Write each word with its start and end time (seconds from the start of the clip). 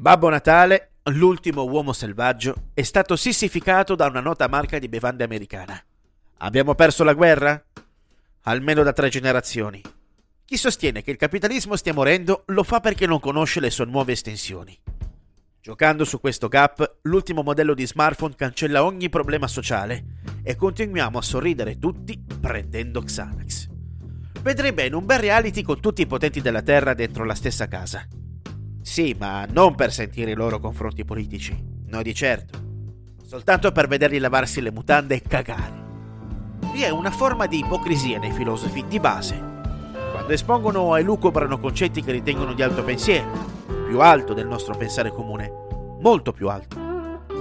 Babbo 0.00 0.30
Natale, 0.30 0.92
l'ultimo 1.10 1.64
uomo 1.64 1.92
selvaggio, 1.92 2.68
è 2.72 2.80
stato 2.80 3.16
sissificato 3.16 3.94
da 3.94 4.06
una 4.06 4.20
nota 4.20 4.48
marca 4.48 4.78
di 4.78 4.88
bevande 4.88 5.24
americana. 5.24 5.78
Abbiamo 6.38 6.74
perso 6.74 7.04
la 7.04 7.12
guerra? 7.12 7.62
Almeno 8.44 8.82
da 8.82 8.94
tre 8.94 9.10
generazioni. 9.10 9.82
Chi 10.46 10.56
sostiene 10.56 11.02
che 11.02 11.10
il 11.10 11.18
capitalismo 11.18 11.76
stia 11.76 11.92
morendo 11.92 12.44
lo 12.46 12.62
fa 12.62 12.80
perché 12.80 13.04
non 13.04 13.20
conosce 13.20 13.60
le 13.60 13.68
sue 13.68 13.84
nuove 13.84 14.12
estensioni. 14.12 14.74
Giocando 15.60 16.06
su 16.06 16.18
questo 16.18 16.48
gap, 16.48 17.00
l'ultimo 17.02 17.42
modello 17.42 17.74
di 17.74 17.86
smartphone 17.86 18.36
cancella 18.36 18.82
ogni 18.82 19.10
problema 19.10 19.48
sociale 19.48 20.22
e 20.42 20.56
continuiamo 20.56 21.18
a 21.18 21.22
sorridere 21.22 21.78
tutti 21.78 22.18
prendendo 22.40 23.02
Xanax. 23.02 23.68
Vedrei 24.40 24.72
bene 24.72 24.96
un 24.96 25.04
bel 25.04 25.18
reality 25.18 25.60
con 25.60 25.78
tutti 25.78 26.00
i 26.00 26.06
potenti 26.06 26.40
della 26.40 26.62
Terra 26.62 26.94
dentro 26.94 27.24
la 27.24 27.34
stessa 27.34 27.68
casa. 27.68 28.08
Sì, 28.82 29.14
ma 29.18 29.46
non 29.50 29.74
per 29.74 29.92
sentire 29.92 30.32
i 30.32 30.34
loro 30.34 30.58
confronti 30.58 31.04
politici, 31.04 31.56
no 31.86 32.02
di 32.02 32.14
certo. 32.14 32.58
Soltanto 33.24 33.70
per 33.72 33.86
vederli 33.86 34.18
lavarsi 34.18 34.60
le 34.60 34.72
mutande 34.72 35.16
e 35.16 35.22
cagare. 35.22 35.88
Vi 36.72 36.82
è 36.82 36.90
una 36.90 37.10
forma 37.10 37.46
di 37.46 37.58
ipocrisia 37.58 38.18
nei 38.18 38.32
filosofi 38.32 38.84
di 38.86 38.98
base. 38.98 39.48
Quando 40.12 40.32
espongono 40.32 40.80
o 40.80 40.98
elucubrano 40.98 41.58
concetti 41.58 42.02
che 42.02 42.12
ritengono 42.12 42.54
di 42.54 42.62
alto 42.62 42.82
pensiero, 42.82 43.30
più 43.86 44.00
alto 44.00 44.34
del 44.34 44.46
nostro 44.46 44.76
pensare 44.76 45.10
comune, 45.10 45.52
molto 46.00 46.32
più 46.32 46.48
alto. 46.48 46.76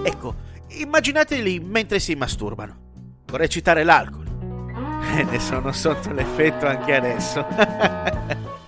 Ecco, 0.03 0.35
immaginateli 0.67 1.59
mentre 1.59 1.99
si 1.99 2.15
masturbano. 2.15 3.21
Vorrei 3.25 3.49
citare 3.49 3.83
l'alcol. 3.83 4.27
E 5.09 5.23
ne 5.23 5.39
sono 5.39 5.71
sotto 5.71 6.11
l'effetto 6.11 6.67
anche 6.67 6.93
adesso. 6.93 7.45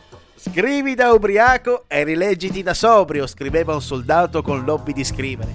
Scrivi 0.44 0.96
da 0.96 1.12
ubriaco 1.12 1.84
e 1.88 2.04
rileggiti 2.04 2.64
da 2.64 2.74
sobrio, 2.74 3.28
scriveva 3.28 3.76
un 3.76 3.82
soldato 3.82 4.42
con 4.42 4.66
l'hobby 4.66 4.92
di 4.92 5.04
scrivere. 5.04 5.54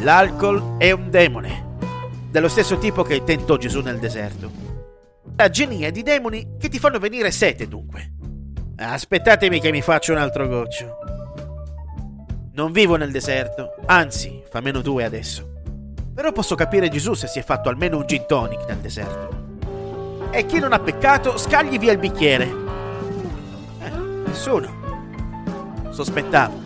L'alcol 0.00 0.76
è 0.76 0.90
un 0.90 1.08
demone, 1.08 1.78
dello 2.30 2.48
stesso 2.48 2.76
tipo 2.76 3.02
che 3.02 3.24
tentò 3.24 3.56
Gesù 3.56 3.80
nel 3.80 3.98
deserto. 3.98 4.50
La 5.36 5.48
genia 5.48 5.90
di 5.90 6.02
demoni 6.02 6.56
che 6.58 6.68
ti 6.68 6.78
fanno 6.78 6.98
venire 6.98 7.30
sete, 7.30 7.68
dunque. 7.68 8.12
Aspettatemi 8.76 9.60
che 9.60 9.70
mi 9.70 9.80
faccio 9.80 10.12
un 10.12 10.18
altro 10.18 10.46
goccio. 10.46 10.98
Non 12.52 12.72
vivo 12.72 12.96
nel 12.96 13.10
deserto, 13.10 13.76
anzi, 13.86 14.42
fa 14.50 14.60
meno 14.60 14.82
due 14.82 15.04
adesso. 15.04 15.62
Però 16.14 16.32
posso 16.32 16.54
capire 16.54 16.90
Gesù 16.90 17.14
se 17.14 17.28
si 17.28 17.38
è 17.38 17.42
fatto 17.42 17.70
almeno 17.70 17.96
un 17.96 18.06
gin 18.06 18.26
tonic 18.26 18.66
nel 18.68 18.76
deserto. 18.76 19.44
E 20.32 20.44
chi 20.44 20.58
non 20.58 20.74
ha 20.74 20.80
peccato, 20.80 21.38
scagli 21.38 21.78
via 21.78 21.92
il 21.92 21.98
bicchiere 21.98 22.64
Nessuno. 24.36 24.68
Sospettavo. 25.88 26.60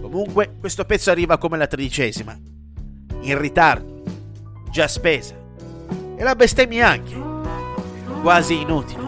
Comunque, 0.00 0.56
questo 0.58 0.84
pezzo 0.84 1.12
arriva 1.12 1.38
come 1.38 1.56
la 1.56 1.68
tredicesima. 1.68 2.36
In 3.20 3.38
ritardo. 3.38 4.02
Già 4.68 4.88
spesa. 4.88 5.36
E 6.16 6.22
la 6.24 6.34
bestemmia 6.34 6.88
anche. 6.88 7.14
Quasi 8.20 8.60
inutile. 8.60 9.00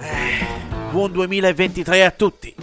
Eh, 0.00 0.90
buon 0.90 1.12
2023 1.12 2.06
a 2.06 2.10
tutti. 2.10 2.54